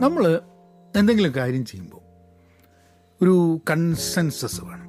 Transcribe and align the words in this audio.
നമ്മൾ 0.00 0.40
എന്തെങ്കിലും 0.96 1.34
കാര്യം 1.34 1.64
ചെയ്യുമ്പോൾ 1.64 2.02
ഒരു 3.24 3.60
കൺസെൻസസ് 3.70 4.60
വേണം. 4.64 4.86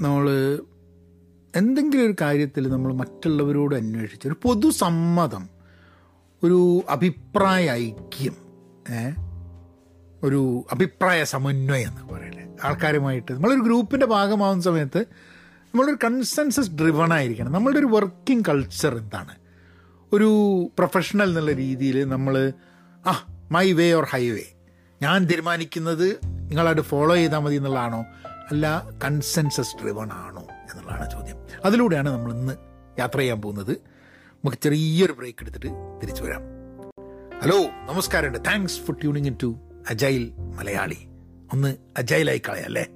നമ്മൾ 0.00 0.26
എന്തെങ്കിലും 1.56 2.04
ഒരു 2.04 2.14
കാര്യത്തിൽ 2.20 2.68
നമ്മൾ 2.68 2.92
മറ്റുള്ളവരോട് 2.92 3.74
അന്വേഷിച്ച് 3.74 4.28
ഒരു 4.28 4.36
പൊതുസമ്മതം 4.42 5.48
ഒരു 6.42 6.58
അഭിപ്രായ 6.90 7.70
ഐക്യം 7.70 8.36
ഒരു 10.22 10.64
അഭിപ്രായ 10.72 11.24
സമന്വയം 11.24 11.88
എന്ന് 11.88 12.14
പറയല്ലേ 12.14 12.44
ആൾക്കാരുമായിട്ട് 12.64 13.32
നമ്മളൊരു 13.32 13.60
ഗ്രൂപ്പിന്റെ 13.60 14.06
ഭാഗമാകുന്ന 14.06 14.62
സമയത്ത് 14.62 15.00
നമ്മളൊരു 15.64 15.98
കൺസെൻസസ് 16.04 16.70
ഡ്രിവൺ 16.70 17.12
ആയിരിക്കണം. 17.12 17.52
നമ്മളുടെ 17.52 17.78
ഒരു 17.78 17.86
വർക്കിംഗ് 17.86 18.44
കൾച്ചർ 18.48 18.96
എന്താണ്? 18.98 19.34
ഒരു 20.12 20.28
പ്രൊഫഷണൽ 20.78 21.28
എന്നുള്ള 21.28 21.52
രീതിയിൽ 21.52 22.08
നമ്മൾ 22.08 22.52
ആ 23.06 23.12
മൈ 23.50 23.72
വേ 23.72 23.92
ഓർ 23.92 24.04
ഹൈവേ. 24.04 24.44
ഞാൻ 25.02 25.24
തീരുമാനിക്കുന്നത് 25.24 26.20
നിങ്ങളത് 26.24 26.80
ഫോളോ 26.80 27.14
ചെയ്താൽ 27.14 27.38
മതി 27.38 27.54
എന്നുള്ളതാണോ? 27.54 28.04
അല്ല 28.50 28.82
കൺസെൻസസ് 29.04 29.76
ഡ്രിവൺ 29.82 30.08
ആണോ 30.12 30.42
എന്നുള്ളതാണ് 30.42 31.10
ചോദ്യം. 31.10 31.36
അതിലൂടെയാണ് 31.64 32.08
നമ്മൾ 32.08 32.32
ഇന്ന് 32.32 32.52
യാത്ര 32.98 33.18
ചെയ്യാൻ 33.18 33.42
പോകുന്നത്. 33.42 33.70
നമുക്ക് 34.34 34.56
ചെറിയൊരു 34.62 35.12
ബ്രേക്ക് 35.12 35.38
എടുത്തിട്ട് 35.42 35.66
തിരിച്ചു 36.02 36.22
വരാം. 36.22 36.40
ഹലോ 37.42 37.62
നമസ്കാരമുണ്ട് 37.62 38.38
thanks 38.38 38.80
for 38.80 38.96
tuning 39.00 39.26
in 39.26 39.36
to 39.42 39.56
Agile 39.90 40.32
Malayali. 40.56 41.08
ഒന്ന് 41.52 41.76
അജൈലായി 41.98 42.42
കളയല്ലേ 42.48 42.86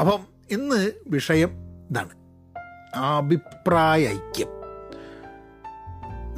അപ്പം 0.00 0.26
ഇന്ന് 0.50 0.92
വിഷയം 1.06 1.50
ഇതാണ്. 1.90 2.10
അഭിപ്രായ 2.96 4.06
ഐക്യം. 4.06 4.48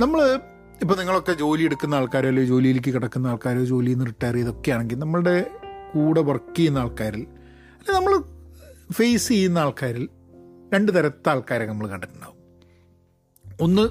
നമ്മൾ 0.01 0.41
ഇപ്പോൾ 0.84 0.98
നിങ്ങളൊക്കെ 0.98 1.33
ജോലി 1.33 1.62
എടുക്കുന്ന 1.62 1.95
ആൾക്കാരോ 1.95 2.29
അല്ലെങ്കിൽ 2.29 2.52
ജോലിയിലേക്ക് 2.52 2.95
കിടക്കുന്ന 2.95 3.27
ആൾക്കാരോ 3.27 3.65
ജോലിയിൽ 3.65 3.95
നിന്ന് 3.95 4.06
റിട്ടയർ 4.06 4.34
ചെയ്തൊക്കെ 4.34 4.70
ആണെങ്കിൽ 4.70 4.98
നമ്മളുടെ 4.98 5.51
കൂടെ 5.95 6.20
വർക്ക് 6.20 6.57
ചെയ്യുന്ന 6.57 6.79
ആൾക്കാരിൽ 6.79 7.21
അല്ലെങ്കിൽ 7.21 7.93
നമ്മൾ 7.93 8.24
ഫേസ് 8.93 9.29
ചെയ്യുന്ന 9.29 9.59
ആൾക്കാരിൽ 9.59 10.09
രണ്ട് 10.74 10.95
തരത്തെ 10.95 11.30
ആൾക്കാരെ 11.30 11.66
നമ്മൾ 11.66 11.88
കണ്ടിട്ടുണ്ടാവും. 11.88 12.37
ഒന്ന് 13.60 13.82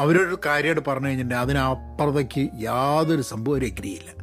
അവരൊരു 0.00 0.38
കാര്യമായിട്ട് 0.46 0.90
പറഞ്ഞു 0.90 1.06
കഴിഞ്ഞിട്ടുണ്ടെങ്കിൽ 1.06 1.60
അതിനപ്പുറത്തേക്ക് 1.60 2.48
യാതൊരു 2.60 3.22
സംഭവം 3.22 3.60
ചെയ്യില്ല 3.60 4.14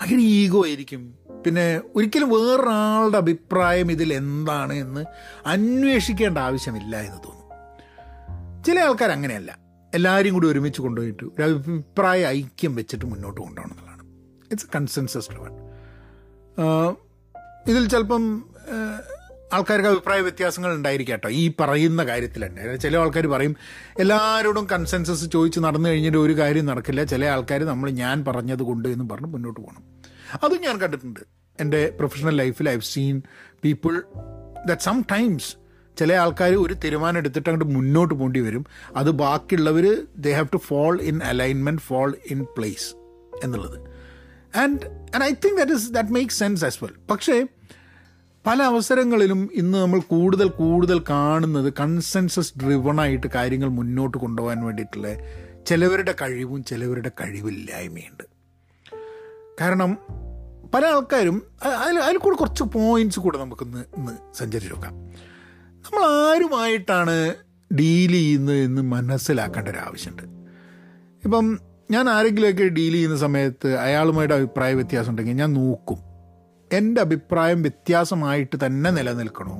ഭയങ്കര 0.00 0.18
ഈഗോ 0.18 0.66
ആയിരിക്കും. 0.66 1.14
പിന്നെ 1.46 1.80
ഒരിക്കലും 1.96 2.28
വേറൊരാളുടെ 2.28 3.16
അഭിപ്രായം 3.16 3.92
ഇതിൽ 3.92 4.14
എന്താണ് 4.14 4.72
എന്ന് 4.72 5.04
അന്വേഷിക്കേണ്ട 5.46 6.38
ആവശ്യമില്ല 6.38 6.96
എന്ന് 6.96 7.18
തോന്നും. 7.28 7.48
ചില 8.64 8.80
ആൾക്കാർ 8.80 9.10
അങ്ങനെയല്ല. 9.10 9.67
എല്ലാവരും 9.98 10.32
കൂടി 10.34 10.48
ഒരുമിച്ച് 10.48 10.80
കൊണ്ടുപോയിട്ട് 10.80 11.24
ഒരു 11.24 11.42
അഭിപ്രായ 11.42 12.20
ഐക്യം 12.26 12.74
വെച്ചിട്ട് 12.74 13.04
മുന്നോട്ട് 13.04 13.40
കൊണ്ടുപോകണം 13.40 13.70
എന്നുള്ളതാണ് 13.70 14.04
ഇറ്റ്സ് 14.50 14.66
കൺസെൻസസ് 14.76 15.30
ഡ്രിവൺ 15.30 15.52
ഇതിൽ 17.68 17.88
ചിലപ്പം 17.88 18.22
ആൾക്കാർക്ക് 19.52 19.88
അഭിപ്രായ 19.88 20.20
വ്യത്യാസങ്ങൾ 20.20 20.74
ഉണ്ടായിരിക്കാം 20.74 21.14
കേട്ടോ. 21.14 21.28
ഈ 21.30 21.52
പറയുന്ന 21.60 22.04
കാര്യത്തിൽ 22.04 22.46
തന്നെ. 22.46 22.76
ചില 22.76 22.96
ആൾക്കാർ 22.96 23.26
പറയും 23.26 23.56
എല്ലാവരോടും 23.98 24.66
കൺസെൻസസ് 24.72 25.30
ചോദിച്ച് 25.30 25.60
നടന്നു 25.60 25.88
കഴിഞ്ഞിട്ട് 25.88 26.18
ഒരു 26.18 26.38
കാര്യം 26.38 26.66
നടക്കില്ല. 26.66 27.04
ചില 27.04 27.24
ആൾക്കാർ 27.24 27.64
നമ്മൾ 27.64 27.90
ഞാൻ 27.90 28.24
പറഞ്ഞത് 28.24 28.62
കൊണ്ട് 28.62 28.88
എന്ന് 28.88 29.06
പറഞ്ഞ് 29.10 29.26
മുന്നോട്ട് 29.26 29.60
പോകണം. 29.60 29.82
അതും 30.42 30.60
ഞാൻ 30.60 30.76
കണ്ടിട്ടുണ്ട്. 30.80 31.20
എന്റെ 31.60 31.80
പ്രൊഫഷണൽ 31.90 32.36
ലൈഫിൽ 32.36 32.68
I 32.68 32.72
have 32.72 32.88
seen 32.92 33.22
people 33.64 34.02
that 34.68 34.82
sometimes 35.12 35.52
ചില 35.98 36.12
ആൾക്കാർ 36.12 36.54
ഒരു 36.54 36.74
തീരുമാനം 36.84 37.18
എടുത്തിട്ട് 37.18 37.48
അങ്ങോട്ട് 37.50 37.74
മുന്നോട്ട് 37.74 38.14
പോകേണ്ടി 38.14 38.40
വരും. 38.40 38.64
അത് 38.96 39.10
ബാക്കിയുള്ളവർ 39.10 39.86
they 40.16 40.32
have 40.32 40.48
to 40.52 40.56
fall 40.56 41.00
in 41.00 41.22
alignment 41.22 41.82
fall 41.82 42.16
in 42.30 42.46
place 42.56 42.88
എന്നുള്ളത്. 43.44 43.78
And 44.56 44.80
and 45.14 45.24
I 45.24 45.30
think 45.44 45.56
that 45.56 45.72
is 45.72 45.90
that 45.92 46.12
make 46.12 46.30
sense 46.32 46.64
as 46.64 46.84
well 46.84 46.94
പക്ഷേ 47.10 47.46
പല 48.46 48.62
അവസരങ്ങളിലും 48.62 49.50
ഇന്ന് 49.52 49.78
നമ്മൾ 49.78 50.00
കൂടുതൽ 50.00 50.48
കൂടുതൽ 50.48 50.98
കാണുന്നത് 51.10 51.72
കൺസെൻസസ് 51.80 52.52
ഡ്രിവണായിട്ട് 52.58 53.26
കാര്യങ്ങൾ 53.34 53.68
മുന്നോട്ട് 53.68 54.16
കൊണ്ടുപോകാൻ 54.18 54.64
വേണ്ടിയിട്ടുള്ള 54.64 55.08
ചിലവരുടെ 55.66 56.14
കഴിവും 56.22 56.64
ചിലവരുടെ 56.64 57.10
കഴിവില്ലായ്മയുണ്ട്. 57.20 58.24
കാരണം 59.60 59.90
പല 60.74 60.86
ആൾക്കാരും 60.86 61.36
അതിൽ 61.82 61.98
അതിൽ 61.98 62.16
കൂടെ 62.18 62.36
കുറച്ച് 62.36 62.62
പോയിന്റ്സ് 62.62 63.20
കൂടെ 63.20 63.38
നമുക്കൊന്ന് 63.38 63.82
ഇന്ന് 63.96 64.12
സഞ്ചരിച്ചു 64.34 64.74
നോക്കാം. 64.74 64.94
നമ്മൾ 65.88 66.30
ആരുമായിട്ടാണ് 66.30 67.34
ഡീൽ 67.78 68.12
ചെയ്യുന്നത് 68.12 68.56
എന്ന് 68.56 68.82
മനസ്സിലാക്കേണ്ട 68.82 69.68
ഒരു 69.68 69.78
ആവശ്യമുണ്ട്. 69.78 70.22
ഇപ്പം 71.24 71.58
ഞാൻ 71.90 72.08
ആരെങ്കിലുമൊക്കെ 72.08 72.64
ഡീൽ 72.64 72.92
ചെയ്യുന്ന 72.92 73.16
സമയത്ത് 73.16 73.76
അയാളുമായിട്ട് 73.76 74.34
അഭിപ്രായ 74.34 74.74
വ്യത്യാസം 74.74 75.10
ഉണ്ടെങ്കിൽ 75.10 75.32
ഞാൻ 75.32 75.52
നോക്കും. 75.52 75.98
എന്റെ 76.72 77.00
അഭിപ്രായം 77.00 77.62
വ്യത്യാസമായിട്ട് 77.62 78.66
തന്നെ 78.66 78.90
നിലനിൽക്കണോ? 78.90 79.56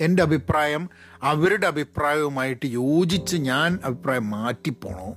എന്റെ 0.00 0.22
അഭിപ്രായം 0.22 0.90
അവരുടെ 1.22 1.66
അഭിപ്രായവുമായിട്ട് 1.66 2.66
യോജിച്ച് 2.66 3.36
ഞാൻ 3.36 3.78
അഭിപ്രായം 3.84 4.30
മാറ്റിപ്പോണോ? 4.30 5.16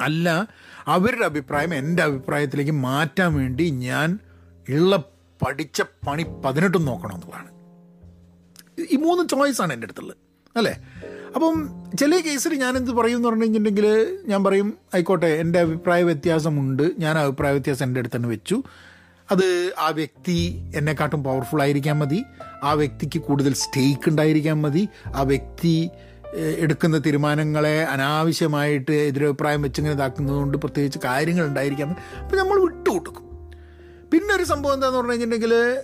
അല്ല 0.00 0.48
അവരുടെ 0.86 1.24
അഭിപ്രായം 1.24 1.74
എന്റെ 1.74 2.02
അഭിപ്രായത്തിലേക്ക് 2.02 2.72
മാറ്റാൻ 2.72 3.34
വേണ്ടി 3.34 3.70
ഞാൻ 3.70 4.18
ഉള്ള 4.68 4.96
പഠിച്ച 5.46 5.82
പണി 6.06 6.26
പതിനെട്ടും 6.44 6.84
നോക്കണം 6.84 7.14
എന്നുള്ളതാണ്. 7.14 7.55
ഈ 8.90 8.96
മൂന്ന് 8.96 9.28
ചോയ്സാണ് 9.28 9.72
എന്റെ 9.72 9.84
അടുത്തുള്ളത്. 9.84 10.16
അല്ലേ? 10.56 10.80
അപ്പം 11.34 11.68
ചില 11.98 12.16
കേസിൽ 12.16 12.54
ഞാൻ 12.54 12.76
എന്ത് 12.76 12.90
പറയും 12.90 13.16
എന്ന് 13.16 13.28
പറഞ്ഞു 13.28 13.42
കഴിഞ്ഞിട്ടുണ്ടെങ്കിൽ 13.42 14.18
ഞാൻ 14.26 14.44
പറയും 14.44 14.74
ആയിക്കോട്ടെ 14.94 15.26
എന്റെ 15.26 15.58
അഭിപ്രായ 15.58 16.02
വ്യത്യാസമുണ്ട്. 16.02 16.92
ഞാൻ 16.98 17.18
അഭിപ്രായ 17.18 17.52
വ്യത്യാസം 17.52 17.86
എന്റെ 17.86 17.98
അടുത്ത് 17.98 18.16
തന്നെ 18.16 18.28
വെച്ചു. 18.28 18.62
അത് 19.30 19.72
ആ 19.78 19.88
വ്യക്തി 19.88 20.62
എന്നെക്കാട്ടും 20.74 21.24
പവർഫുൾ 21.24 21.62
ആയിരിക്കാൻ 21.62 21.98
മതി. 21.98 22.22
ആ 22.64 22.72
വ്യക്തിക്ക് 22.72 23.18
കൂടുതൽ 23.18 23.54
സ്റ്റേക്ക് 23.54 24.08
ഉണ്ടായിരിക്കാൻ 24.08 24.62
മതി. 24.62 24.88
ആ 25.14 25.22
വ്യക്തി 25.22 25.88
എടുക്കുന്ന 26.58 26.98
തീരുമാനങ്ങളെ 26.98 27.82
അനാവശ്യമായിട്ട് 27.82 28.92
എതിരഭിപ്രായം 28.92 29.62
വെച്ചിങ്ങനെ 29.62 29.94
ഇതാക്കുന്നതുകൊണ്ട് 29.94 30.58
പ്രത്യേകിച്ച് 30.58 30.98
കാര്യങ്ങൾ 31.04 31.46
ഉണ്ടായിരിക്കാം 31.46 31.96
അപ്പം 32.24 32.38
നമ്മൾ 32.38 32.60
വിട്ടുകൊടുക്കും. 32.60 33.26
പിന്നെ 34.10 34.36
ഒരു 34.36 34.44
സംഭവം 34.44 34.74
എന്താണെന്ന് 34.74 34.98
പറഞ്ഞു 34.98 35.12
കഴിഞ്ഞിട്ടുണ്ടെങ്കിൽ 35.12 35.80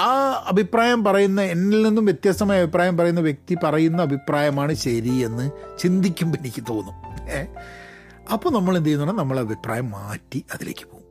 ആ 0.00 0.44
അഭിപ്രായം 0.46 1.04
പറയുന്ന 1.04 1.42
എന്നിൽ 1.42 1.82
നിന്നും 1.82 2.04
വ്യത്യസ്തമായ 2.04 2.62
അഭിപ്രായം 2.62 2.96
പറയുന്ന 2.96 3.20
വ്യക്തി 3.20 3.56
പറയുന്ന 3.64 4.02
അഭിപ്രായമാണ് 4.02 4.74
ശരിയെന്ന് 4.74 5.50
ചിന്തിക്കുമ്പോൾ 5.78 6.38
എനിക്ക് 6.38 6.64
തോന്നും. 6.68 6.94
അപ്പോൾ 8.32 8.50
നമ്മൾ 8.50 8.76
എന്ത് 8.76 8.88
ചെയ്യുന്നു? 8.88 9.12
നമ്മൾ 9.12 9.40
അഭിപ്രായം 9.40 9.90
മാറ്റി 9.90 10.44
അതിലേക്ക് 10.54 10.84
പോകും. 10.84 11.04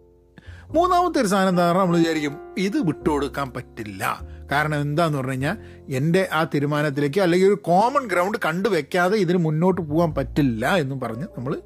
മൂന്നാമത്തെ 0.72 1.20
ഒരു 1.20 1.28
സാധനം 1.28 1.50
എന്താ 1.50 1.68
പറഞ്ഞാൽ 1.68 1.84
നമ്മൾ 1.84 1.98
വിചാരിക്കും 1.98 2.38
ഇത് 2.58 2.88
വിട്ടുകൊടുക്കാൻ 2.88 3.52
പറ്റില്ല. 3.52 4.20
കാരണം 4.52 4.82
എന്താന്ന് 4.82 5.18
പറഞ്ഞു 5.18 5.32
കഴിഞ്ഞാൽ 5.32 5.58
എന്റെ 5.90 6.30
ആ 6.34 6.44
തീരുമാനത്തിലേക്ക് 6.44 7.22
അല്ലെങ്കിൽ 7.22 7.48
ഒരു 7.48 7.56
കോമൺ 7.56 8.08
ഗ്രൗണ്ട് 8.08 8.38
കണ്ടു 8.46 8.70
വെക്കാതെ 8.70 9.18
ഇതിന് 9.18 9.38
മുന്നോട്ട് 9.38 9.82
പോകാൻ 9.82 10.14
പറ്റില്ല 10.14 10.76
എന്നും 10.76 11.00
പറഞ്ഞ് 11.00 11.24
നമ്മൾ 11.24 11.62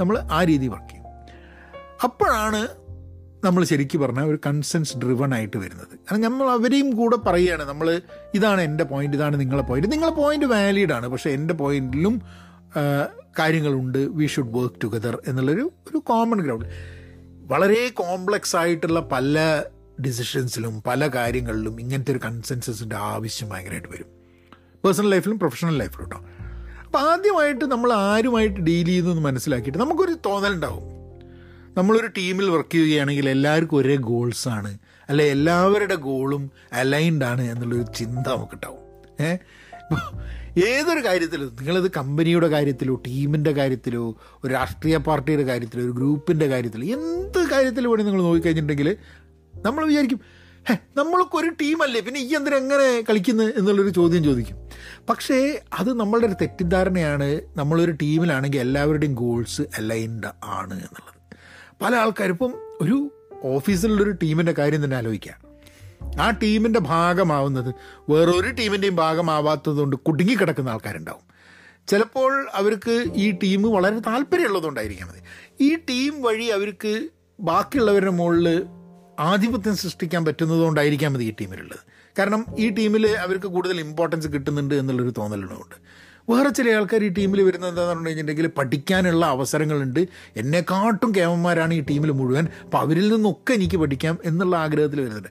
നമ്മൾ 0.00 0.18
ആ 0.18 0.44
രീതി 0.44 0.66
വർക്ക് 0.66 0.88
ചെയ്യും. 0.88 1.06
അപ്പോഴാണ് 2.04 2.68
നമ്മൾ 3.44 3.64
ശരിക്കും 3.64 4.00
പറഞ്ഞാൽ 4.00 4.24
ഒരു 4.24 4.38
കൺസെൻസ് 4.46 4.96
ഡ്രിവൺ 4.96 5.34
ആയിട്ട് 5.34 5.56
വരുന്നത്. 5.56 5.98
കാരണം 5.98 6.20
നമ്മൾ 6.20 6.50
അവരെയും 6.50 6.90
കൂടെ 6.90 7.16
പറയുകയാണ് 7.16 7.62
നമ്മൾ 7.62 8.00
ഇതാണ് 8.34 8.60
എന്റെ 8.60 8.84
പോയിന്റ് 8.84 9.16
ഇതാണ് 9.16 9.40
നിങ്ങളെ 9.40 9.62
പോയിന്റ് 9.62 9.92
നിങ്ങളെ 9.92 10.12
പോയിന്റ് 10.12 10.46
വാലിഡ് 10.46 10.92
ആണ് 10.92 11.08
പക്ഷേ 11.08 11.30
എന്റെ 11.30 11.54
പോയിന്റിലും 11.54 12.20
കാര്യങ്ങളുണ്ട് 13.38 13.98
വി 13.98 14.26
ഷുഡ് 14.26 14.54
വർക്ക് 14.56 14.74
ടുഗദർ 14.84 15.22
എന്നുള്ളൊരു 15.26 15.72
ഒരു 15.90 15.98
കോമൺ 15.98 16.40
ഗ്രൗണ്ട് 16.42 16.66
വളരെ 17.52 17.88
കോംപ്ലക്സ് 17.88 18.56
ആയിട്ടുള്ള 18.56 19.00
പല 19.00 19.64
ഡിസിഷൻസിലും 20.06 20.82
പല 20.86 21.06
കാര്യങ്ങളിലും 21.06 21.80
ഇങ്ങനത്തെ 21.80 22.12
ഒരു 22.12 22.20
കൺസെൻസസിന്റെ 22.24 22.96
ആവശ്യം 22.96 23.48
ഭയങ്കരമായിട്ട് 23.48 23.88
വരും. 23.88 24.06
പേഴ്സണൽ 24.84 25.08
ലൈഫിലും 25.08 25.38
പ്രൊഫഷണൽ 25.38 25.78
ലൈഫിലും 25.78 26.04
കേട്ടോ 26.04 26.20
അപ്പോൾ 26.84 26.98
ആദ്യമായിട്ട് 26.98 27.64
നമ്മൾ 27.64 27.92
ആരുമായിട്ട് 27.92 28.60
ഡീൽ 28.60 28.86
ചെയ്യുന്നു 28.86 29.10
എന്ന് 29.10 29.22
മനസ്സിലാക്കിയിട്ട് 29.22 29.78
നമുക്കൊരു 29.78 30.16
തോന്നലുണ്ടാവും. 30.26 30.99
നമ്മളൊരു 31.80 32.06
ടീമിൽ 32.06 32.50
വർക്ക് 32.50 32.72
ചെയ്യുകയാണെങ്കിൽ 32.72 33.28
എല്ലാവർക്കും 33.28 33.76
ഒരേ 33.76 33.96
ഗോൾസാണ് 33.96 34.78
അല്ലെ 35.08 35.24
എല്ലാവരുടെ 35.24 35.94
ഗോളും 35.94 36.50
അലൈൻഡ് 36.72 37.24
ആണ് 37.24 37.42
എന്നുള്ളൊരു 37.50 37.86
ചിന്ത 37.98 38.26
നമുക്കുണ്ടാവും. 38.28 38.82
ഏഹ് 39.20 39.38
ഏതൊരു 40.58 41.04
കാര്യത്തിലും 41.04 41.56
നിങ്ങളത് 41.58 41.90
കമ്പനിയുടെ 41.90 42.48
കാര്യത്തിലോ 42.48 42.94
ടീമിന്റെ 42.94 43.52
കാര്യത്തിലോ 43.52 44.16
ഒരു 44.44 44.52
രാഷ്ട്രീയ 44.52 44.96
പാർട്ടിയുടെ 44.96 45.42
കാര്യത്തിലോ 45.42 45.84
ഒരു 45.84 45.90
ഗ്രൂപ്പിന്റെ 45.90 46.46
കാര്യത്തിലോ 46.46 46.86
എന്ത് 46.86 47.50
കാര്യത്തിൽ 47.50 47.86
വേണ്ടി 47.86 48.04
നിങ്ങൾ 48.04 48.22
നോക്കിക്കഴിഞ്ഞിട്ടുണ്ടെങ്കിൽ 48.22 48.96
നമ്മൾ 49.66 49.84
വിചാരിക്കും 49.84 50.20
ഹേ 50.68 50.74
നമ്മൾക്ക് 50.96 51.36
ഒരു 51.36 51.48
ടീമല്ലേ 51.48 52.00
പിന്നെ 52.00 52.20
ഈ 52.20 52.34
എന്തിനാ 52.34 52.56
എങ്ങനെ 52.56 53.00
കളിക്കുന്നത് 53.00 53.58
എന്നുള്ളൊരു 53.58 53.88
ചോദ്യം 53.88 54.24
ചോദിക്കും. 54.24 54.58
പക്ഷേ 55.08 55.60
അത് 55.78 56.00
നമ്മളുടെ 56.00 56.26
ഒരു 56.26 56.34
തെറ്റിദ്ധാരണയാണ് 56.34 57.40
നമ്മളൊരു 57.56 57.92
ടീമിലാണെങ്കിൽ 57.92 58.60
എല്ലാവരുടെയും 58.60 59.14
ഗോൾസ് 59.14 59.62
അലൈൻഡ് 59.62 60.26
ആണ് 60.44 60.74
എന്നുള്ളത്. 60.74 61.19
പല 61.82 61.94
ആൾക്കാരും 61.94 62.32
ഇപ്പം 62.32 62.54
ഒരു 62.80 63.12
ഓഫീസിലുള്ളൊരു 63.44 64.10
ടീമിന്റെ 64.10 64.52
കാര്യം 64.52 64.84
തന്നെ 64.84 64.96
ആലോചിക്കുക. 64.96 65.38
ആ 66.20 66.30
ടീമിന്റെ 66.30 66.80
ഭാഗമാവുന്നത് 66.80 67.74
വേറൊരു 68.10 68.50
ടീമിന്റെയും 68.50 68.96
ഭാഗമാവാത്തത് 68.96 69.76
കൊണ്ട് 69.76 69.96
കുടുങ്ങിക്കിടക്കുന്ന 69.96 70.68
ആൾക്കാരുണ്ടാവും. 70.68 71.30
ചിലപ്പോൾ 71.88 72.48
അവർക്ക് 72.54 73.04
ഈ 73.14 73.30
ടീം 73.30 73.62
വളരെ 73.62 73.98
താല്പര്യമുള്ളതുകൊണ്ടായിരിക്കാം 73.98 75.08
മതി 75.08 75.20
ഈ 75.60 75.76
ടീം 75.76 76.22
വഴി 76.22 76.44
അവർക്ക് 76.44 77.08
ബാക്കിയുള്ളവരുടെ 77.40 78.10
മുകളിൽ 78.10 78.66
ആധിപത്യം 79.20 79.76
സൃഷ്ടിക്കാൻ 79.76 80.24
പറ്റുന്നതുകൊണ്ടായിരിക്കാം 80.24 81.12
മതി 81.12 81.24
ഈ 81.24 81.32
ടീമിലുള്ളത്. 81.40 81.78
കാരണം 82.18 82.46
ഈ 82.58 82.70
ടീമിൽ 82.70 83.06
അവർക്ക് 83.06 83.46
കൂടുതൽ 83.46 83.80
ഇമ്പോർട്ടൻസ് 83.80 84.28
കിട്ടുന്നുണ്ട് 84.28 84.74
എന്നുള്ളൊരു 84.74 85.10
തോന്നലുണ്ട്. 85.10 85.76
വേറെ 86.30 86.48
ചില 86.48 86.70
ആൾക്കാർ 86.70 87.04
ഈ 87.04 87.08
ടീമിൽ 87.08 87.42
വരുന്നത് 87.42 87.70
എന്താണെന്ന് 87.70 88.06
കഴിഞ്ഞിട്ടുണ്ടെങ്കിൽ 88.06 88.46
പഠിക്കാനുള്ള 88.58 89.26
അവസരങ്ങളുണ്ട്. 89.26 90.08
എന്നെക്കാട്ടും 90.36 91.14
കേമന്മാരാണ് 91.14 91.74
ഈ 91.74 91.80
ടീമിൽ 91.80 92.10
മുഴുവൻ. 92.10 92.48
അപ്പോൾ 92.64 92.78
അവരിൽ 92.78 93.08
നിന്നൊക്കെ 93.08 93.52
എനിക്ക് 93.52 93.76
പഠിക്കാം 93.76 94.18
എന്നുള്ള 94.24 94.56
ആഗ്രഹത്തിൽ 94.56 95.00
വരുന്നുണ്ട്. 95.00 95.28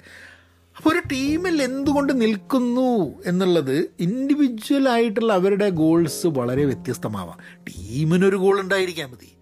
അപ്പോൾ 0.77 0.89
ഒരു 0.89 0.99
ടീമിൽ 1.11 1.63
എന്തുകൊണ്ട് 1.63 2.21
നിൽക്കുന്നു 2.21 3.23
എന്നുള്ളത് 3.25 3.89
ഇൻഡിവിജ്വൽ 3.99 4.89
ആയിട്ടുള്ള 4.89 5.33
അവരുടെ 5.33 5.69
ഗോൾസ് 5.69 6.27
വളരെ 6.27 6.65
വ്യത്യസ്തമാവാം. 6.65 7.37
ടീമിനൊരു 7.69 8.35
ഗോൾ 8.35 8.59
ഉണ്ടായിരിക്കാൻ 8.59 9.09
മതി. 9.09 9.37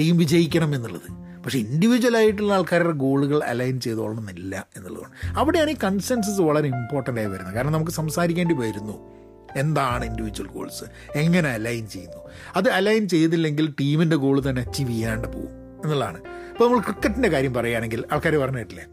ടീം 0.00 0.16
വിജയിക്കണം 0.16 0.74
എന്നുള്ളത്. 0.74 1.12
പക്ഷേ 1.44 1.58
ഇൻഡിവിജ്വൽ 1.58 2.16
ആയിട്ടുള്ള 2.16 2.52
ആൾക്കാരുടെ 2.52 2.90
ഗോളുകൾ 2.90 3.44
അലൈൻ 3.44 3.80
ചെയ്തോളണമെന്നില്ല 3.80 4.66
എന്നുള്ളതാണ്. 4.76 5.38
അവിടെയാണ് 5.38 5.70
ഈ 5.70 5.74
കൺസെൻസസ് 5.84 6.40
വളരെ 6.40 6.68
ഇമ്പോർട്ടന്റ് 6.68 7.20
ആയി 7.20 7.28
വരുന്നത്. 7.28 7.54
കാരണം 7.54 7.72
നമുക്ക് 7.72 7.92
സംസാരിക്കേണ്ടി 7.92 8.54
വരുന്നു. 8.54 9.21
എന്താണ് 9.56 10.04
ഇൻഡിവിജ്വൽ 10.04 10.46
ഗോൾസ് 10.46 10.84
എങ്ങനെ 11.14 11.50
അലൈൻ 11.50 11.88
ചെയ്യുന്നു? 11.88 12.20
അത് 12.56 12.68
അലൈൻ 12.68 13.08
ചെയ്തില്ലെങ്കിൽ 13.08 13.74
ടീമിന്റെ 13.80 14.16
ഗോൾ 14.16 14.42
തന്നെ 14.48 14.62
അച്ചീവ് 14.62 14.90
ചെയ്യാണ്ട് 14.90 15.28
പോകും 15.28 15.82
എന്നുള്ളതാണ്. 15.84 16.18
ഇപ്പോൾ 16.50 16.64
നമ്മൾ 16.64 16.78
ക്രിക്കറ്റിന്റെ 16.78 17.28
കാര്യം 17.28 17.54
പറയുകയാണെങ്കിൽ 17.54 18.04
ആൾക്കാർ 18.12 18.36
പറഞ്ഞിട്ടില്ലേ 18.36 18.84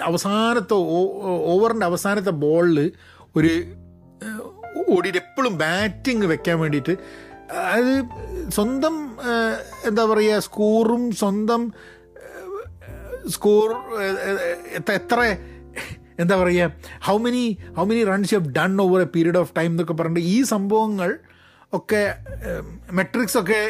അവസാനത്തെ 0.00 0.74
ഓവറിന്റെ 1.44 1.86
അവസാനത്തെ 1.86 2.30
ബോളിൽ 2.30 2.92
ഒരു 3.36 3.64
ഓടിയിട്ട് 4.88 5.18
എപ്പോഴും 5.18 5.58
ബാറ്റിംഗ് 5.58 6.26
വെക്കാൻ 6.26 6.60
വേണ്ടിയിട്ട് 6.60 6.96
അത് 7.58 8.04
സ്വന്തം 8.50 9.16
എന്താ 9.88 10.04
പറയുക 10.04 10.38
സ്കോറും 10.38 11.12
സ്വന്തം 11.12 11.72
സ്കോർ 13.28 13.74
എത്ര 14.92 15.36
എന്താ 16.22 16.36
പറയുക 16.42 16.98
how 17.06 17.16
many 17.26 17.44
how 17.76 17.84
many 17.90 18.02
runs 18.10 18.34
you 18.34 18.38
have 18.40 18.52
done 18.58 18.74
over 18.84 19.00
a 19.00 19.08
period 19.16 19.40
of 19.42 19.52
time 19.58 19.70
എന്നൊക്കെ 19.70 19.96
പറഞ്ഞിട്ട് 20.00 20.28
ഈ 20.34 20.38
സംഭവങ്ങൾ 20.54 21.12
ഒക്കെ 21.72 22.02
മെട്രിക്സ് 22.92 23.38
ഒക്കെ 23.42 23.60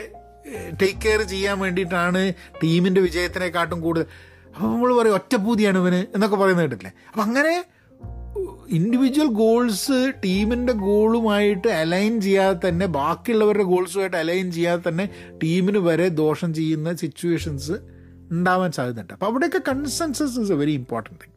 ടേക്ക് 0.81 1.01
കെയർ 1.05 1.21
ചെയ്യാൻ 1.35 1.57
വേണ്ടിയിട്ടാണ് 1.59 2.23
ടീമിന്റെ 2.63 3.01
വിജയത്തിനെക്കാട്ടും 3.01 3.79
കൂടുതൽ. 3.81 4.07
അപ്പോൾ 4.55 4.69
നമ്മൾ 4.73 4.91
പറയും 4.99 5.15
ഒറ്റപ്പൂതിയാണ് 5.15 5.79
ഇവന് 5.83 6.01
എന്നൊക്കെ 6.15 6.37
പറയുന്നത് 6.37 6.67
കേട്ടില്ലേ 6.67 6.93
അപ്പം 7.11 7.23
അങ്ങനെ 7.23 7.55
ഇൻഡിവിജ്വൽ 8.79 9.29
ഗോൾസ് 9.41 9.99
ടീമിന്റെ 10.25 10.73
ഗോളുമായിട്ട് 10.73 11.69
അലൈൻ 11.69 12.15
ചെയ്യാതെ 12.21 12.59
തന്നെ 12.69 12.87
ബാക്കിയുള്ളവരുടെ 12.99 13.67
ഗോൾസുമായിട്ട് 13.73 14.17
അലൈൻ 14.17 14.47
ചെയ്യാതെ 14.57 14.83
തന്നെ 14.89 15.07
ടീമിന് 15.43 15.79
വരെ 15.89 16.09
ദോഷം 16.23 16.51
ചെയ്യുന്ന 16.55 16.95
സിറ്റുവേഷൻസ് 16.97 17.77
ഉണ്ടാവാൻ 18.31 18.73
സാധ്യതയുണ്ട്. 18.73 19.13
അപ്പോൾ 19.17 19.27
അവിടെയൊക്കെ 19.27 19.61
consensus 19.69 20.39
is 20.41 20.53
a 20.53 20.59
very 20.63 20.75
important 20.81 21.29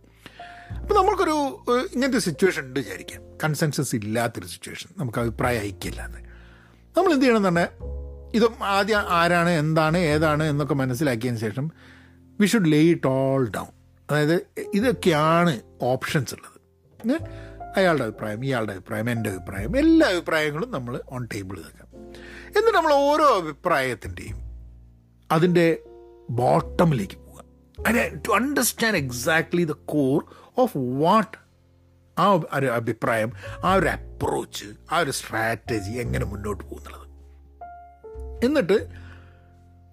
അപ്പോൾ 0.71 0.93
നമ്മൾക്കൊരു 0.93 1.63
ഇങ്ങനത്തെ 1.93 2.19
സിറ്റുവേഷൻ 2.19 2.61
ഉണ്ട് 2.61 2.79
വിചാരിക്കാം. 2.79 3.21
കൺസെൻസസ് 3.43 3.95
ഇല്ലാത്തൊരു 3.95 4.45
സിറ്റുവേഷൻ 4.45 4.89
നമുക്ക് 4.97 5.19
അഭിപ്രായം 5.19 5.61
ഐക്യമില്ലാതെ. 5.61 6.19
നമ്മൾ 6.97 7.13
എന്ത് 7.13 7.25
ചെയ്യണം 7.25 7.47
തന്നെ? 7.47 7.67
ഇതും 8.33 8.55
ആദ്യം 8.63 8.99
ആരാണ് 8.99 9.49
എന്താണ് 9.49 9.97
ഏതാണ് 9.97 10.43
എന്നൊക്കെ 10.43 10.73
മനസ്സിലാക്കിയതിന് 10.73 11.39
ശേഷം 11.39 11.71
we 12.39 12.45
should 12.45 12.71
lay 12.71 12.77
it 12.77 13.07
all 13.07 13.49
down 13.49 13.67
അതായത് 14.11 14.47
ഇതൊക്കെയാണ് 14.73 15.61
ഓപ്ഷൻസ് 15.81 16.35
ഉള്ളത്. 16.35 16.55
അയാളുടെ 17.77 18.03
അഭിപ്രായം 18.03 18.45
ഇയാളുടെ 18.45 18.73
അഭിപ്രായം 18.73 19.09
എന്റെ 19.09 19.29
അഭിപ്രായം 19.29 19.77
എല്ലാ 19.77 20.09
അഭിപ്രായങ്ങളും 20.09 20.71
നമ്മൾ 20.71 21.01
ഓൺ 21.11 21.27
ടേബിൾ 21.35 21.57
വെക്കാം. 21.57 21.87
എന്നിട്ട് 22.57 22.77
നമ്മൾ 22.77 22.93
ഓരോ 22.93 23.25
അഭിപ്രായത്തിന്റെയും 23.25 24.37
അതിന്റെ 25.31 25.77
ബോട്ടമിലേക്ക് 26.29 27.13
പോവുക. 27.13 27.43
അതിനെ 27.87 28.21
to 28.27 28.31
understand 28.31 28.97
exactly 28.97 29.63
the 29.63 29.71
core 29.71 30.25
of 30.63 30.77
what 31.01 31.37
ആ 32.17 32.25
ഒരു 32.57 32.67
അഭിപ്രായം 32.79 33.31
ആ 33.63 33.73
ഒരു 33.79 33.87
അപ്രോച്ച് 33.87 34.67
ആ 34.91 34.97
ഒരു 34.97 35.13
സ്ട്രാറ്റജി 35.19 35.93
എങ്ങനെ 36.03 36.25
മുന്നോട്ട് 36.25 36.63
പോകുന്നുള്ളത്. 36.63 37.07
എന്നിട്ട് 38.45 38.77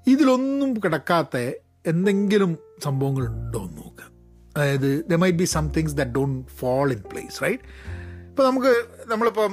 ഇതിലൊന്നും 0.06 0.70
കിടക്കാത്ത 0.84 1.36
എന്തെങ്കിലും 1.86 2.52
സംഭവങ്ങൾ 2.82 3.24
ഉണ്ടോ 3.26 3.60
എന്ന് 3.64 3.78
നോക്കുക. 3.82 4.08
അതായത് 4.56 4.90
there 5.10 5.18
might 5.22 5.38
be 5.38 5.48
somethings 5.56 5.94
that 6.00 6.14
don't 6.18 6.48
fall 6.60 6.88
in 6.92 7.02
place 7.10 7.42
right 7.44 7.62
ഇപ്പോൾ 8.30 8.44
നമുക്ക് 8.48 8.72
നമ്മളിപ്പം 9.12 9.52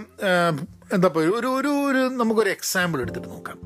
എന്താ 0.96 1.08
പറയുക 1.08 1.34
ഒരു 1.40 1.50
ഒരു 1.58 1.72
ഒരു 1.90 2.02
നമുക്കൊരു 2.20 2.50
എക്സാമ്പിൾ 2.50 3.00
എടുത്തിട്ട് 3.02 3.30
നോക്കാം. 3.30 3.58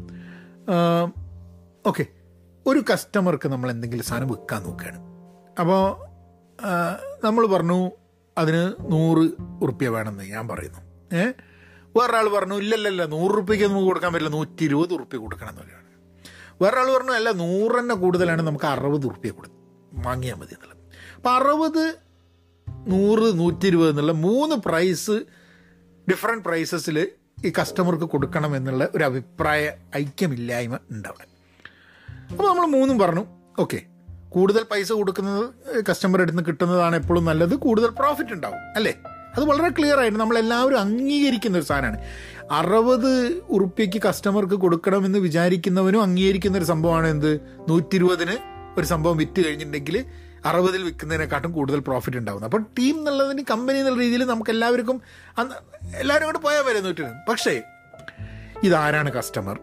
ഓക്കെ 1.90 2.04
ഒരു 2.66 2.82
കസ്റ്റമർക്ക് 2.90 3.48
നമ്മൾ 3.54 3.70
എന്തെങ്കിലും 3.72 4.06
സാധനം 4.10 4.28
വിൽക്കാൻ 4.28 4.62
നോക്കുകയാണ്. 4.64 5.00
അപ്പോൾ 5.62 5.82
നമ്മൾ 7.24 7.48
പറഞ്ഞു 7.48 7.92
അതിന് 8.38 8.74
നൂറ് 8.92 9.24
ഉറുപ്പ്യ 9.62 9.90
വേണമെന്ന് 9.90 10.24
ഞാൻ 10.32 10.48
പറയുന്നു. 10.48 10.82
ഏ? 11.14 11.24
വേറൊരാൾ 11.96 12.30
പറഞ്ഞു 12.30 12.56
ഇല്ലല്ലല്ല 12.56 13.06
നൂറ് 13.06 13.32
റുപ്യക്ക് 13.38 13.64
നമുക്ക് 13.64 13.86
കൊടുക്കാൻ 13.86 14.14
പറ്റില്ല 14.14 14.30
നൂറ്റി 14.30 14.64
ഇരുപത് 14.64 14.94
ഉറുപ്പ്യ 14.94 15.18
കൊടുക്കണം 15.18 15.50
എന്ന് 15.50 15.62
പറയുകയാണ് 15.62 15.82
വേറൊരാൾ 16.62 16.98
പറഞ്ഞു 16.98 17.12
അല്ല 17.12 17.32
നൂറ് 17.32 17.80
തന്നെ 17.80 17.96
കൂടുതലാണ് 17.96 18.42
നമുക്ക് 18.42 18.66
അറുപത് 18.66 19.06
ഉറുപ്പ്യ 19.06 19.32
കൊടു 19.32 19.50
വാങ്ങിയാൽ 19.98 20.36
മതി 20.36 20.54
എന്നുള്ളത്. 20.54 20.78
അപ്പം 21.18 21.36
അറുപത് 21.36 21.84
നൂറ് 22.88 23.40
നൂറ്റി 23.40 23.68
ഇരുപത് 23.68 23.90
എന്നുള്ള 23.90 24.12
മൂന്ന് 24.12 24.56
പ്രൈസ് 24.56 25.16
ഡിഫറെന്റ് 26.08 26.44
പ്രൈസസിൽ 26.46 26.98
ഈ 27.46 27.54
കസ്റ്റമർക്ക് 27.62 28.04
കൊടുക്കണം 28.04 28.56
എന്നുള്ള 28.56 28.90
ഒരു 28.96 29.04
അഭിപ്രായ 29.04 29.62
ഐക്യമില്ലായ്മ 29.96 30.80
ഉണ്ടാവിടെ 30.92 31.26
അപ്പോൾ 32.32 32.48
നമ്മൾ 32.50 32.66
മൂന്നും 32.68 33.00
പറഞ്ഞു 33.00 33.24
ഓക്കെ 33.60 33.80
കൂടുതൽ 34.36 34.64
പൈസ 34.72 34.92
കൊടുക്കുന്നത് 34.92 35.44
കസ്റ്റമർ 35.90 36.22
അടുത്ത് 36.22 36.44
കിട്ടുന്നതാണ് 36.48 36.96
എപ്പോഴും 36.96 37.26
നല്ലത്. 37.26 37.56
കൂടുതൽ 37.66 37.90
പ്രോഫിറ്റ് 38.00 38.34
ഉണ്ടാവും 38.34 38.62
അല്ലേ? 38.76 38.94
അത് 39.36 39.44
വളരെ 39.46 39.70
ക്ലിയർ 39.70 40.00
ആയിട്ട് 40.00 40.20
നമ്മളെല്ലാവരും 40.20 40.80
അംഗീകരിക്കുന്ന 40.80 41.58
ഒരു 41.58 41.66
സാധനമാണ്. 41.66 41.98
അറുപത് 42.52 43.12
ഉറുപ്പ്യക്ക് 43.50 44.02
കസ്റ്റമർക്ക് 44.08 44.54
കൊടുക്കണമെന്ന് 44.54 45.20
വിചാരിക്കുന്നവനും 45.20 46.02
അംഗീകരിക്കുന്ന 46.02 46.58
ഒരു 46.58 46.66
സംഭവമാണ് 46.66 47.08
എന്ത്? 47.08 47.32
നൂറ്റി 47.70 47.96
ഇരുപതിന് 47.96 48.36
ഒരു 48.78 48.86
സംഭവം 48.86 49.18
വിറ്റ് 49.18 49.42
കഴിഞ്ഞിട്ടുണ്ടെങ്കിൽ 49.46 50.06
അറുപതിൽ 50.46 50.82
വിൽക്കുന്നതിനെക്കാട്ടും 50.84 51.52
കൂടുതൽ 51.52 51.80
പ്രോഫിറ്റ് 51.80 52.18
ഉണ്ടാകുന്നത് 52.18 52.48
അപ്പോൾ 52.50 52.64
ടീം 52.80 52.96
എന്നുള്ളതിന് 53.00 53.44
കമ്പനി 53.52 53.78
എന്നുള്ള 53.78 54.02
രീതിയിൽ 54.02 54.24
നമുക്ക് 54.24 54.52
എല്ലാവർക്കും 54.52 55.02
എല്ലാവരും 56.00 56.26
കൂടെ 56.26 56.38
പോയാൽ 56.38 56.64
വരെ 56.64 56.80
നൂറ്റി 56.80 57.04
പക്ഷേ 57.30 57.62
ഇതാരാണ് 58.64 59.12
കസ്റ്റമർ 59.14 59.60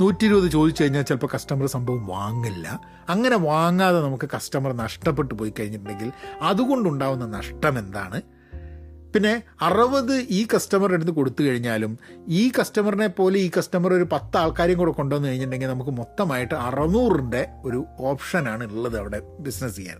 നൂറ്റി 0.00 0.24
ഇരുപത് 0.24 0.50
ചോദിച്ചു 0.50 0.82
കഴിഞ്ഞാൽ 0.82 1.02
ചിലപ്പോൾ 1.02 1.28
കസ്റ്റമർ 1.34 1.66
സംഭവം 1.66 2.06
വാങ്ങില്ല. 2.06 2.80
അങ്ങനെ 3.08 3.36
വാങ്ങാതെ 3.36 4.00
നമുക്ക് 4.00 4.28
കസ്റ്റമർ 4.36 4.72
നഷ്ടപ്പെട്ടു 4.72 5.34
പോയി 5.34 5.52
കഴിഞ്ഞിട്ടുണ്ടെങ്കിൽ 5.60 6.12
അതുകൊണ്ടുണ്ടാവുന്ന 6.42 7.26
നഷ്ടം 7.26 7.78
എന്താണ്? 7.78 8.22
പിന്നെ 9.14 9.42
അറുപത് 9.62 10.14
ഈ 10.30 10.46
കസ്റ്റമറുടെ 10.54 10.94
അടുത്ത് 10.94 11.12
കൊടുത്തു 11.12 11.42
കഴിഞ്ഞാലും 11.42 11.98
ഈ 12.28 12.52
കസ്റ്റമറിനെ 12.60 13.06
പോലെ 13.06 13.38
ഈ 13.38 13.50
കസ്റ്റമർ 13.58 13.94
ഒരു 13.94 14.06
പത്ത് 14.12 14.36
ആൾക്കാരെയും 14.36 14.78
കൂടെ 14.78 14.90
കൊണ്ടുവന്ന് 14.90 15.28
കഴിഞ്ഞിട്ടുണ്ടെങ്കിൽ 15.28 15.74
നമുക്ക് 15.74 15.90
മൊത്തമായിട്ട് 15.90 16.54
അറുന്നൂറിന്റെ 16.54 17.48
ഒരു 17.64 17.84
ഓപ്ഷനാണ് 18.00 18.72
ഉള്ളത് 18.72 18.98
അവിടെ 18.98 19.20
ബിസിനസ് 19.38 19.76
ചെയ്യാൻ. 19.76 19.96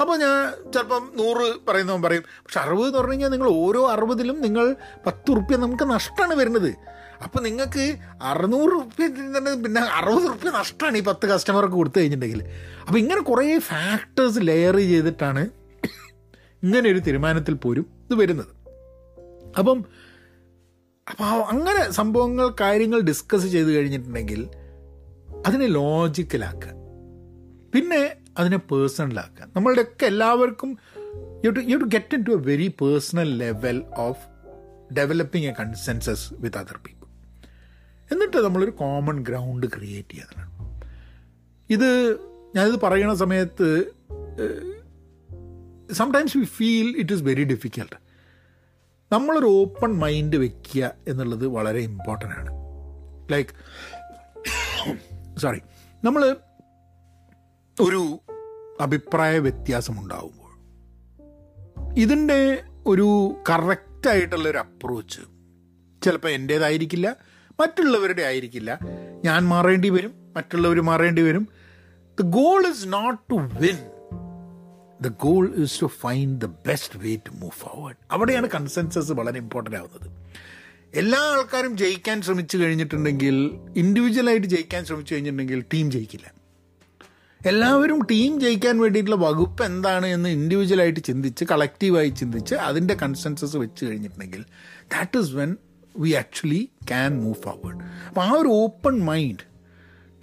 അപ്പോൾ 0.00 0.18
ഞാൻ 0.18 0.52
ചിലപ്പം 0.72 1.10
നൂറ് 1.16 1.70
പറയുന്നവൻ 1.70 2.02
പറയും 2.02 2.22
പക്ഷെ 2.22 2.60
അറുപത് 2.60 2.86
എന്ന് 2.86 2.98
പറഞ്ഞു 2.98 3.12
കഴിഞ്ഞാൽ 3.12 3.28
നിങ്ങൾ 3.28 3.48
ഓരോ 3.48 3.90
അറുപതിലും 3.90 4.40
നിങ്ങൾ 4.40 4.76
പത്ത് 5.06 5.36
റുപ്യ 5.36 5.56
നമുക്ക് 5.56 5.84
നഷ്ടമാണ് 5.84 6.34
വരുന്നത്. 6.34 6.98
അപ്പോൾ 7.24 7.42
നിങ്ങൾക്ക് 7.42 7.84
അറുന്നൂറ് 8.22 8.72
റുപ്യ 8.72 9.06
പിന്നെ 9.62 9.80
അറുപത് 9.80 10.26
റുപ്യ 10.30 10.50
നഷ്ടമാണ് 10.50 10.96
ഈ 10.96 11.00
പത്ത് 11.00 11.26
കസ്റ്റമർക്ക് 11.26 11.72
കൊടുത്തു 11.72 11.98
കഴിഞ്ഞിട്ടുണ്ടെങ്കിൽ 11.98 12.42
അപ്പോൾ 12.80 12.98
ഇങ്ങനെ 12.98 13.20
കുറേ 13.20 13.58
ഫാക്ടേഴ്സ് 13.58 14.38
ലെയർ 14.40 14.76
ചെയ്തിട്ടാണ് 14.76 15.42
ഇങ്ങനെ 16.62 16.90
ഒരു 16.90 16.98
തീരുമാനത്തിൽ 16.98 17.54
പോലും 17.54 17.86
ഇത് 18.04 18.14
വരുന്നത്. 18.14 18.52
അപ്പം 19.58 19.78
അപ്പോൾ 21.06 21.24
അങ്ങനെ 21.24 21.90
സംഭവങ്ങൾ 21.90 22.54
കാര്യങ്ങൾ 22.60 23.00
ഡിസ്കസ് 23.00 23.46
ചെയ്ത് 23.46 23.76
കഴിഞ്ഞിട്ടുണ്ടെങ്കിൽ 23.76 24.40
അതിനെ 25.46 25.66
ലോജിക്കലാക്കുക 25.66 26.74
പിന്നെ 27.74 28.00
അതിനെ 28.38 28.56
പേഴ്സണലാക്കുക 28.56 29.48
നമ്മളുടെയൊക്കെ 29.56 30.06
എല്ലാവർക്കും 30.06 30.70
you 31.44 31.50
to 31.50 31.60
you 31.60 31.78
to 31.78 31.84
get 31.84 32.14
into 32.22 32.30
a 32.30 32.36
very 32.36 32.68
personal 32.80 33.38
level 33.38 33.84
of 33.96 34.24
developing 34.92 35.46
a 35.46 35.54
consensus 35.60 36.34
with 36.40 36.58
other 36.58 36.76
people 36.76 36.97
എന്നിട്ട് 38.12 38.36
നമ്മളൊരു 38.36 38.70
കോമൺ 38.70 39.22
ഗ്രൗണ്ട് 39.22 39.66
ക്രിയേറ്റ് 39.66 40.08
ചെയ്യാനാണ് 40.08 40.46
ഇത് 41.70 41.88
ഞാനിത് 42.56 42.80
പറയുന്ന 42.80 43.14
സമയത്ത് 43.14 43.68
sometimes 45.92 46.38
we 46.38 46.44
feel 46.44 46.96
it 46.96 47.12
is 47.12 47.22
very 47.22 47.44
difficult 47.44 47.96
നമ്മളൊരു 49.12 49.46
ഓപ്പൺ 49.46 49.98
മൈൻഡ് 49.98 50.36
വെക്കുക 50.36 50.94
എന്നുള്ളത് 51.08 51.46
വളരെ 51.46 51.78
ഇമ്പോർട്ടന്റ് 51.78 52.34
ആണ്. 52.34 52.50
ലൈക്ക് 53.32 53.50
സോറി 55.38 55.60
നമ്മൾ 56.04 56.36
ഒരു 57.80 58.20
അഭിപ്രായ 58.80 59.38
വ്യത്യാസം 59.38 60.00
ഉണ്ടാവുമ്പോൾ 60.00 60.44
ഇതിന്റെ 61.98 62.64
ഒരു 62.86 63.36
കറക്റ്റായിട്ടുള്ളൊരു 63.50 64.58
അപ്രോച്ച് 64.58 65.20
ചിലപ്പോൾ 66.04 66.28
എന്റേതായിരിക്കില്ല 66.28 67.08
മറ്റുള്ളവരുടെ 67.60 68.22
ആയിരിക്കില്ല. 68.22 68.78
ഞാൻ 69.24 69.44
മാറേണ്ടി 69.48 69.88
വരും 69.88 70.12
മറ്റുള്ളവർ 70.36 70.80
മാറേണ്ടി 70.80 71.22
വരും. 71.22 71.48
The 72.20 72.22
goal 72.22 72.66
is 72.66 72.84
not 72.86 73.18
to 73.30 73.34
win 73.34 73.76
the 75.02 75.08
goal 75.08 75.54
is 75.56 75.82
to 75.82 75.86
find 75.86 76.40
the 76.40 76.44
best 76.44 76.98
way 76.98 77.16
to 77.16 77.30
move 77.30 77.50
forward 77.50 77.96
അവിടെയാണ് 78.10 78.48
കൺസെൻസസ് 78.54 79.12
വളരെ 79.12 79.38
ഇമ്പോർട്ടന്റ് 79.38 79.76
ആവുന്നത്. 79.76 80.10
എല്ലാ 80.94 81.18
ആൾക്കാരും 81.18 81.76
ജയിക്കാൻ 81.76 82.22
ശ്രമിച്ചു 82.22 82.56
കഴിഞ്ഞിട്ടുണ്ടെങ്കിൽ 82.56 83.58
ഇൻഡിവിജ്വലായിട്ട് 83.76 84.46
ജയിക്കാൻ 84.46 84.84
ശ്രമിച്ചു 84.84 85.14
കഴിഞ്ഞിട്ടുണ്ടെങ്കിൽ 85.14 85.64
ടീം 85.74 85.90
ജയിക്കില്ല. 85.90 86.38
എല്ലാവരും 87.46 88.02
ടീം 88.10 88.40
ജയിക്കാൻ 88.40 88.78
വേണ്ടിയിട്ടുള്ള 88.78 89.16
വകുപ്പ് 89.16 89.64
എന്താണ് 89.64 90.06
എന്ന് 90.06 90.28
ഇൻഡിവിജ്വലായിട്ട് 90.28 91.00
ചിന്തിച്ച് 91.00 91.44
കളക്റ്റീവായി 91.44 92.08
ചിന്തിച്ച് 92.08 92.54
അതിന്റെ 92.54 92.94
കൺസെൻസസ് 92.94 93.56
വെച്ച് 93.56 93.84
കഴിഞ്ഞിട്ടുണ്ടെങ്കിൽ 93.84 94.44
that 94.92 95.18
is 95.18 95.30
when 95.30 95.56
we 95.98 96.10
actually 96.10 96.70
can 96.88 97.22
move 97.22 97.34
forward 97.34 97.84
അപ്പം 98.08 98.22
ആ 98.22 98.32
ഒരു 98.32 98.48
open 98.48 99.00
mind 99.00 99.44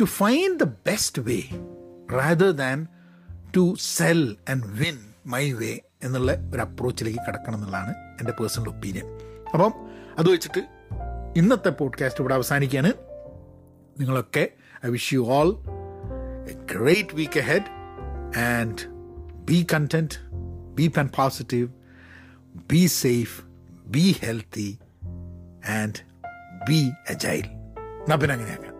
to 0.01 0.03
find 0.03 0.60
the 0.60 0.63
best 0.63 1.22
way 1.22 1.39
rather 2.12 2.51
than 2.51 2.88
to 3.58 3.75
sell 3.79 4.36
and 4.50 4.65
win 4.65 4.98
my 5.25 5.51
way 5.51 5.79
എന്നുള്ള 6.03 6.32
ഒരു 6.53 6.62
അപ്രോച്ചിലേക്ക് 6.62 7.20
കിടക്കണം 7.27 7.55
എന്നുള്ളതാണ് 7.55 7.94
എന്റെ 8.20 8.32
പേഴ്സണൽ 8.32 8.67
ഒപ്പീനിയൻ 8.67 9.05
അപ്പം 9.53 9.74
അത് 10.17 10.32
വെച്ചിട്ട് 10.32 10.62
ഇന്നത്തെ 11.38 11.70
പോഡ്കാസ്റ്റ് 11.70 12.22
ഇവിടെ 12.22 12.34
അവസാനിക്കുകയാണ്. 12.34 12.94
നിങ്ങളൊക്കെ 14.00 14.50
I 14.86 14.89
wish 14.89 15.13
you 15.13 15.20
all 15.20 15.50
a 16.50 16.53
great 16.53 17.15
week 17.15 17.39
ahead 17.41 17.70
and 18.39 18.77
be 19.46 19.67
content 19.74 20.20
be 20.75 20.88
pen 20.88 21.10
positive 21.17 21.70
be 22.72 22.86
safe 22.86 23.44
be 23.88 24.15
healthy 24.20 24.77
and 25.69 26.01
be 26.69 26.93
agile 27.10 27.45
എന്നാ 28.01 28.15
പിന്നെ 28.15 28.34
അങ്ങനെയാക്കാം 28.34 28.75